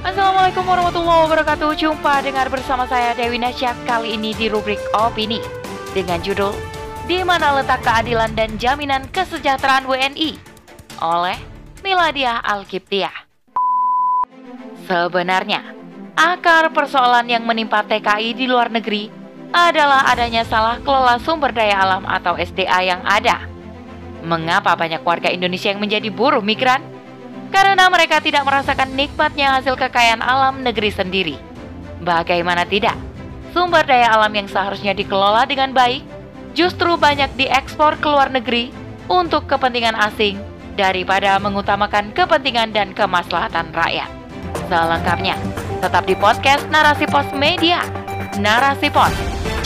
[0.00, 1.76] Assalamualaikum warahmatullahi wabarakatuh.
[1.76, 5.36] Jumpa dengar bersama saya Dewi Nasya Kali ini di rubrik Opini.
[5.92, 6.56] Dengan judul
[7.04, 10.40] Di mana letak keadilan dan jaminan kesejahteraan WNI
[11.04, 11.36] Oleh
[11.84, 13.12] Miladiah Alkiptiah.
[14.88, 15.76] Sebenarnya
[16.16, 19.12] Akar persoalan yang menimpa TKI di luar negeri
[19.52, 23.44] Adalah adanya salah kelola sumber daya alam atau SDA yang ada.
[24.24, 26.99] Mengapa banyak warga Indonesia yang menjadi buruh migran?
[27.50, 31.36] Karena mereka tidak merasakan nikmatnya hasil kekayaan alam negeri sendiri.
[32.00, 32.96] Bagaimana tidak?
[33.50, 36.06] Sumber daya alam yang seharusnya dikelola dengan baik
[36.54, 38.70] justru banyak diekspor ke luar negeri
[39.10, 40.38] untuk kepentingan asing
[40.78, 44.08] daripada mengutamakan kepentingan dan kemaslahatan rakyat.
[44.70, 45.34] Selengkapnya,
[45.82, 47.82] tetap di podcast Narasi Pos Media.
[48.38, 49.10] Narasi Pos,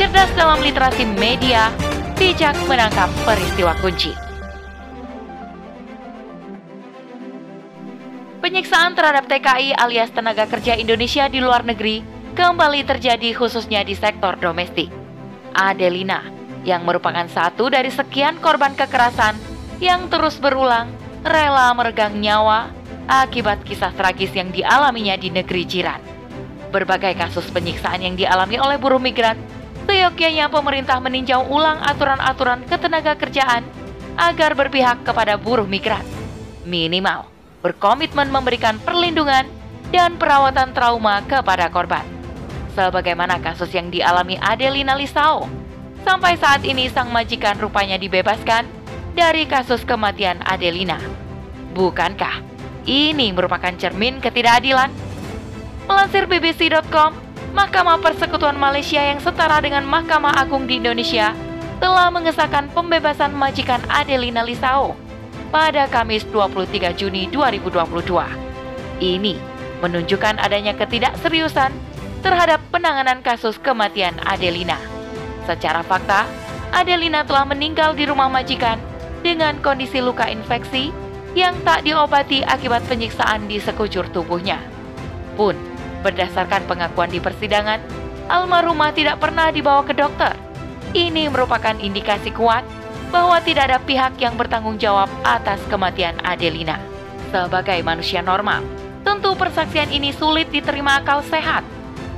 [0.00, 1.68] cerdas dalam literasi media,
[2.16, 4.23] bijak menangkap peristiwa kunci.
[8.54, 12.06] Penyiksaan terhadap TKI alias tenaga kerja Indonesia di luar negeri
[12.38, 14.94] kembali terjadi khususnya di sektor domestik.
[15.50, 16.22] Adelina,
[16.62, 19.34] yang merupakan satu dari sekian korban kekerasan
[19.82, 20.94] yang terus berulang,
[21.26, 22.70] rela meregang nyawa
[23.10, 25.98] akibat kisah tragis yang dialaminya di negeri jiran.
[26.70, 29.34] Berbagai kasus penyiksaan yang dialami oleh buruh migran,
[29.90, 33.66] seyogyanya pemerintah meninjau ulang aturan-aturan ketenaga kerjaan
[34.14, 36.06] agar berpihak kepada buruh migran.
[36.62, 37.33] Minimal,
[37.64, 39.48] berkomitmen memberikan perlindungan
[39.88, 42.04] dan perawatan trauma kepada korban.
[42.76, 45.48] Sebagaimana kasus yang dialami Adelina Lisao.
[46.04, 48.68] Sampai saat ini sang majikan rupanya dibebaskan
[49.16, 51.00] dari kasus kematian Adelina.
[51.72, 52.44] Bukankah
[52.84, 54.92] ini merupakan cermin ketidakadilan?
[55.88, 57.16] Melansir BBC.com,
[57.56, 61.32] Mahkamah Persekutuan Malaysia yang setara dengan Mahkamah Agung di Indonesia
[61.80, 65.03] telah mengesahkan pembebasan majikan Adelina Lisao
[65.54, 68.10] pada Kamis 23 Juni 2022.
[68.98, 69.38] Ini
[69.78, 71.70] menunjukkan adanya ketidakseriusan
[72.26, 74.74] terhadap penanganan kasus kematian Adelina.
[75.46, 76.26] Secara fakta,
[76.74, 78.82] Adelina telah meninggal di rumah majikan
[79.22, 80.90] dengan kondisi luka infeksi
[81.38, 84.58] yang tak diobati akibat penyiksaan di sekujur tubuhnya.
[85.38, 85.54] Pun,
[86.02, 87.78] berdasarkan pengakuan di persidangan,
[88.26, 90.34] almarhumah tidak pernah dibawa ke dokter.
[90.98, 92.66] Ini merupakan indikasi kuat
[93.14, 96.82] bahwa tidak ada pihak yang bertanggung jawab atas kematian Adelina.
[97.30, 98.66] Sebagai manusia normal,
[99.06, 101.62] tentu persaksian ini sulit diterima akal sehat.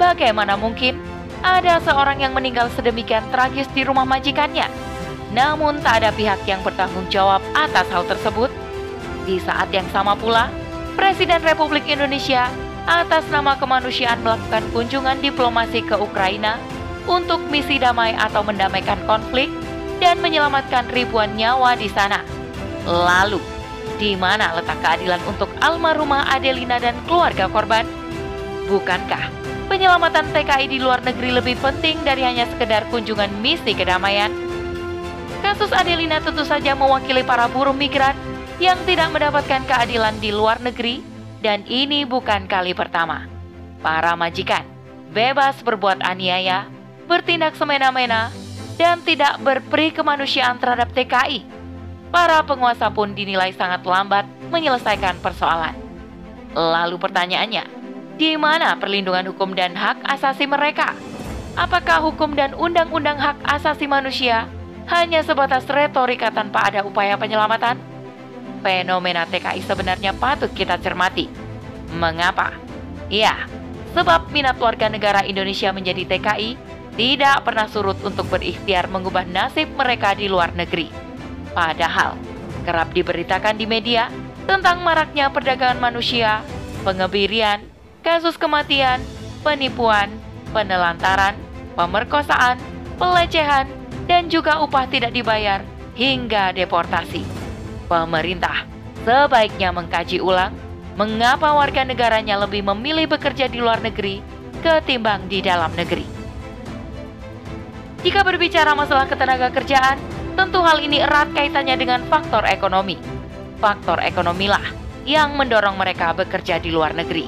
[0.00, 0.96] Bagaimana mungkin
[1.44, 4.64] ada seorang yang meninggal sedemikian tragis di rumah majikannya?
[5.36, 8.48] Namun tak ada pihak yang bertanggung jawab atas hal tersebut.
[9.28, 10.48] Di saat yang sama pula,
[10.96, 12.48] Presiden Republik Indonesia
[12.88, 16.56] atas nama kemanusiaan melakukan kunjungan diplomasi ke Ukraina
[17.04, 19.52] untuk misi damai atau mendamaikan konflik
[19.98, 22.22] dan menyelamatkan ribuan nyawa di sana.
[22.86, 23.42] Lalu,
[23.98, 27.84] di mana letak keadilan untuk almarhumah Adelina dan keluarga korban?
[28.70, 29.30] Bukankah
[29.68, 34.30] penyelamatan TKI di luar negeri lebih penting dari hanya sekedar kunjungan misi kedamaian?
[35.44, 38.14] Kasus Adelina tentu saja mewakili para buruh migran
[38.58, 41.02] yang tidak mendapatkan keadilan di luar negeri
[41.38, 43.26] dan ini bukan kali pertama.
[43.78, 44.66] Para majikan
[45.14, 46.66] bebas berbuat aniaya,
[47.06, 48.28] bertindak semena-mena,
[48.78, 51.42] dan tidak berperi kemanusiaan terhadap TKI.
[52.08, 55.76] Para penguasa pun dinilai sangat lambat menyelesaikan persoalan.
[56.56, 57.64] Lalu pertanyaannya,
[58.16, 60.96] di mana perlindungan hukum dan hak asasi mereka?
[61.58, 64.48] Apakah hukum dan undang-undang hak asasi manusia
[64.88, 67.76] hanya sebatas retorika tanpa ada upaya penyelamatan?
[68.64, 71.28] Fenomena TKI sebenarnya patut kita cermati.
[71.92, 72.56] Mengapa?
[73.12, 73.44] Ya,
[73.92, 76.67] sebab minat warga negara Indonesia menjadi TKI
[76.98, 80.90] tidak pernah surut untuk berikhtiar mengubah nasib mereka di luar negeri.
[81.54, 82.18] Padahal,
[82.66, 84.10] kerap diberitakan di media
[84.50, 86.42] tentang maraknya perdagangan manusia,
[86.82, 87.62] pengebirian,
[88.02, 88.98] kasus kematian,
[89.46, 90.10] penipuan,
[90.50, 91.38] penelantaran,
[91.78, 92.58] pemerkosaan,
[92.98, 93.70] pelecehan,
[94.10, 95.62] dan juga upah tidak dibayar
[95.94, 97.22] hingga deportasi.
[97.86, 98.66] Pemerintah
[99.06, 100.50] sebaiknya mengkaji ulang
[100.98, 104.18] mengapa warga negaranya lebih memilih bekerja di luar negeri
[104.66, 106.17] ketimbang di dalam negeri.
[107.98, 109.98] Jika berbicara masalah ketenaga kerjaan,
[110.38, 112.94] tentu hal ini erat kaitannya dengan faktor ekonomi.
[113.58, 114.62] Faktor ekonomilah
[115.02, 117.26] yang mendorong mereka bekerja di luar negeri.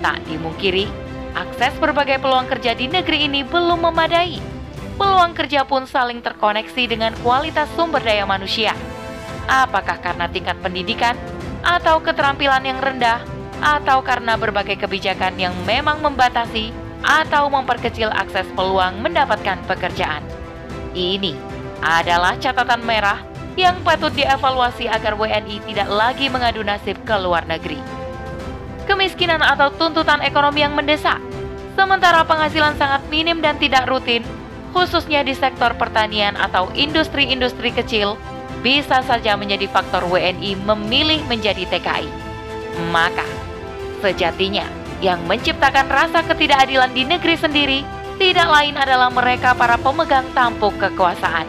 [0.00, 0.88] Tak dimungkiri,
[1.36, 4.40] akses berbagai peluang kerja di negeri ini belum memadai.
[4.96, 8.72] Peluang kerja pun saling terkoneksi dengan kualitas sumber daya manusia.
[9.44, 11.12] Apakah karena tingkat pendidikan,
[11.60, 13.20] atau keterampilan yang rendah,
[13.60, 20.26] atau karena berbagai kebijakan yang memang membatasi atau memperkecil akses peluang mendapatkan pekerjaan.
[20.90, 21.38] Ini
[21.78, 23.22] adalah catatan merah
[23.54, 27.78] yang patut dievaluasi agar WNI tidak lagi mengadu nasib ke luar negeri.
[28.86, 31.18] kemiskinan atau tuntutan ekonomi yang mendesak.
[31.74, 34.22] Sementara penghasilan sangat minim dan tidak rutin,
[34.70, 38.14] khususnya di sektor pertanian atau industri-industri kecil,
[38.62, 42.06] bisa saja menjadi faktor WNI memilih menjadi TKI.
[42.94, 43.26] Maka,
[44.00, 47.80] sejatinya yang menciptakan rasa ketidakadilan di negeri sendiri
[48.16, 51.44] tidak lain adalah mereka para pemegang tampuk kekuasaan.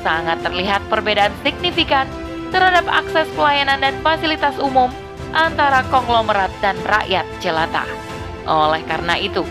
[0.00, 2.08] Sangat terlihat perbedaan signifikan
[2.48, 4.88] terhadap akses pelayanan dan fasilitas umum
[5.36, 7.84] antara konglomerat dan rakyat jelata.
[8.48, 9.44] Oleh karena itu,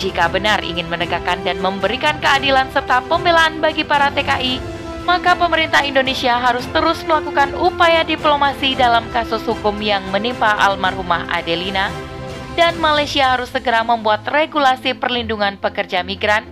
[0.00, 4.56] jika benar ingin menegakkan dan memberikan keadilan serta pembelaan bagi para TKI,
[5.04, 11.92] maka pemerintah Indonesia harus terus melakukan upaya diplomasi dalam kasus hukum yang menimpa almarhumah Adelina
[12.60, 16.44] dan Malaysia harus segera membuat regulasi perlindungan pekerja migran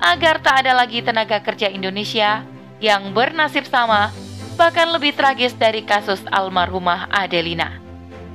[0.00, 2.40] agar tak ada lagi tenaga kerja Indonesia
[2.80, 4.08] yang bernasib sama,
[4.56, 7.76] bahkan lebih tragis dari kasus almarhumah Adelina.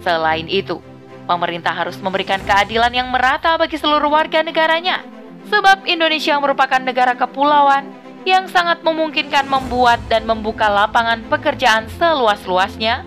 [0.05, 0.77] Selain itu,
[1.25, 5.01] pemerintah harus memberikan keadilan yang merata bagi seluruh warga negaranya,
[5.49, 7.97] sebab Indonesia merupakan negara kepulauan
[8.29, 13.01] yang sangat memungkinkan membuat dan membuka lapangan pekerjaan seluas-luasnya,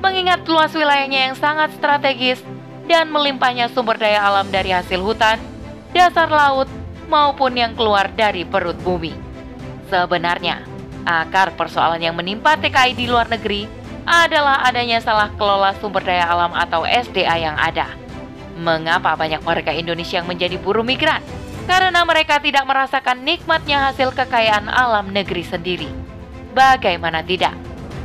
[0.00, 2.40] mengingat luas wilayahnya yang sangat strategis
[2.90, 5.38] dan melimpahnya sumber daya alam dari hasil hutan,
[5.94, 6.66] dasar laut,
[7.06, 9.14] maupun yang keluar dari perut bumi.
[9.86, 10.66] Sebenarnya,
[11.06, 13.70] akar persoalan yang menimpa TKI di luar negeri
[14.02, 17.86] adalah adanya salah kelola sumber daya alam atau SDA yang ada.
[18.58, 21.22] Mengapa banyak warga Indonesia yang menjadi buruh migran?
[21.70, 25.86] Karena mereka tidak merasakan nikmatnya hasil kekayaan alam negeri sendiri.
[26.50, 27.54] Bagaimana tidak?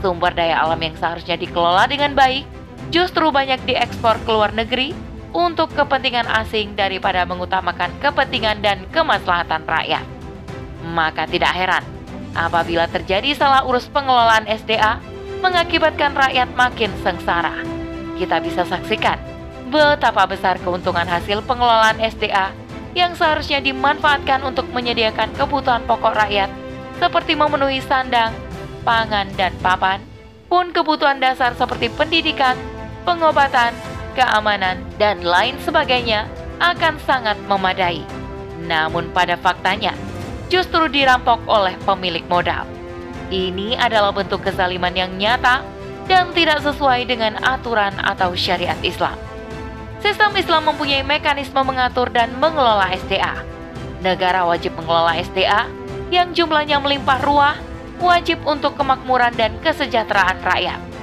[0.06, 2.55] Sumber daya alam yang seharusnya dikelola dengan baik
[2.94, 4.94] justru banyak diekspor ke luar negeri
[5.36, 10.06] untuk kepentingan asing daripada mengutamakan kepentingan dan kemaslahatan rakyat.
[10.96, 11.84] Maka tidak heran
[12.36, 15.00] apabila terjadi salah urus pengelolaan SDA
[15.44, 17.54] mengakibatkan rakyat makin sengsara.
[18.16, 19.20] Kita bisa saksikan
[19.68, 22.54] betapa besar keuntungan hasil pengelolaan SDA
[22.96, 26.48] yang seharusnya dimanfaatkan untuk menyediakan kebutuhan pokok rakyat
[26.96, 28.32] seperti memenuhi sandang,
[28.88, 30.00] pangan, dan papan,
[30.48, 32.56] pun kebutuhan dasar seperti pendidikan,
[33.06, 33.72] pengobatan,
[34.18, 36.26] keamanan, dan lain sebagainya
[36.58, 38.02] akan sangat memadai.
[38.66, 39.94] Namun pada faktanya,
[40.50, 42.66] justru dirampok oleh pemilik modal.
[43.30, 45.62] Ini adalah bentuk kezaliman yang nyata
[46.10, 49.18] dan tidak sesuai dengan aturan atau syariat Islam.
[50.02, 53.42] Sistem Islam mempunyai mekanisme mengatur dan mengelola SDA.
[54.06, 55.66] Negara wajib mengelola SDA
[56.14, 57.58] yang jumlahnya melimpah ruah,
[57.98, 60.95] wajib untuk kemakmuran dan kesejahteraan rakyat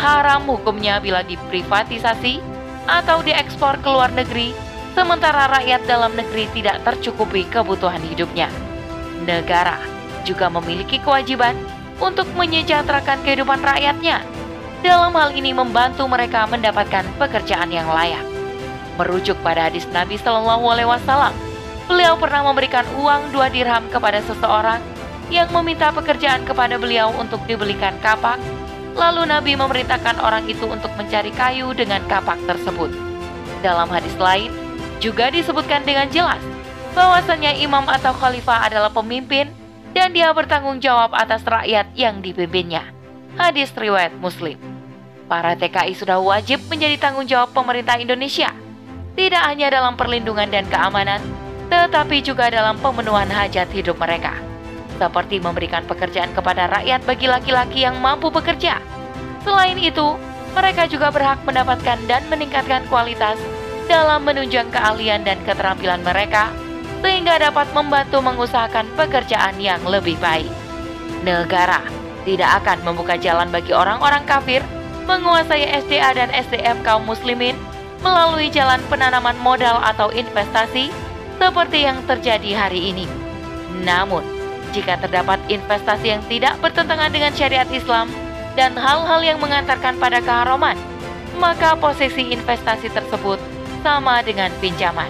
[0.00, 2.40] haram hukumnya bila diprivatisasi
[2.88, 4.56] atau diekspor ke luar negeri,
[4.96, 8.48] sementara rakyat dalam negeri tidak tercukupi kebutuhan hidupnya.
[9.28, 9.76] Negara
[10.24, 11.52] juga memiliki kewajiban
[12.00, 14.24] untuk menyejahterakan kehidupan rakyatnya.
[14.80, 18.24] Dalam hal ini membantu mereka mendapatkan pekerjaan yang layak.
[18.96, 21.36] Merujuk pada hadis Nabi Shallallahu Alaihi Wasallam,
[21.84, 24.80] beliau pernah memberikan uang dua dirham kepada seseorang
[25.28, 28.40] yang meminta pekerjaan kepada beliau untuk dibelikan kapak
[29.00, 32.92] Lalu Nabi memerintahkan orang itu untuk mencari kayu dengan kapak tersebut.
[33.64, 34.52] Dalam hadis lain,
[35.00, 36.44] juga disebutkan dengan jelas
[36.92, 39.48] bahwasanya imam atau khalifah adalah pemimpin
[39.96, 42.92] dan dia bertanggung jawab atas rakyat yang dipimpinnya.
[43.40, 44.60] Hadis riwayat Muslim.
[45.24, 48.52] Para TKI sudah wajib menjadi tanggung jawab pemerintah Indonesia,
[49.16, 51.24] tidak hanya dalam perlindungan dan keamanan,
[51.72, 54.49] tetapi juga dalam pemenuhan hajat hidup mereka
[55.00, 58.76] seperti memberikan pekerjaan kepada rakyat bagi laki-laki yang mampu bekerja.
[59.40, 60.20] Selain itu,
[60.52, 63.40] mereka juga berhak mendapatkan dan meningkatkan kualitas
[63.88, 66.52] dalam menunjang keahlian dan keterampilan mereka,
[67.00, 70.52] sehingga dapat membantu mengusahakan pekerjaan yang lebih baik.
[71.24, 71.80] Negara
[72.28, 74.60] tidak akan membuka jalan bagi orang-orang kafir
[75.08, 77.56] menguasai SDA dan SDM kaum muslimin
[78.04, 80.92] melalui jalan penanaman modal atau investasi
[81.40, 83.08] seperti yang terjadi hari ini.
[83.80, 84.39] Namun,
[84.70, 88.10] jika terdapat investasi yang tidak bertentangan dengan syariat Islam
[88.54, 90.78] dan hal-hal yang mengantarkan pada keharuman,
[91.38, 93.38] maka posisi investasi tersebut
[93.82, 95.08] sama dengan pinjaman.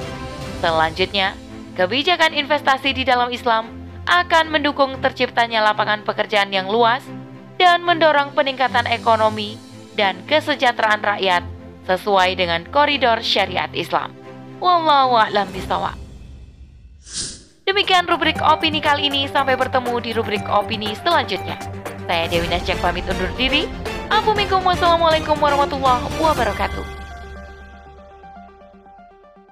[0.61, 1.37] Selanjutnya,
[1.76, 3.69] kebijakan investasi di dalam Islam
[4.09, 7.05] akan mendukung terciptanya lapangan pekerjaan yang luas
[7.61, 9.61] dan mendorong peningkatan ekonomi
[9.93, 11.45] dan kesejahteraan rakyat
[11.85, 14.17] sesuai dengan koridor syariat Islam.
[14.61, 16.00] Wallahu a'lam bishawab.
[17.71, 19.31] Demikian rubrik opini kali ini.
[19.31, 21.55] Sampai bertemu di rubrik opini selanjutnya.
[22.03, 23.71] Saya Dewi Nasjak pamit undur diri.
[24.11, 27.00] Assalamualaikum warahmatullahi wabarakatuh.